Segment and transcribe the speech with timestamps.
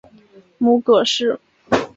[0.57, 1.39] 母葛氏。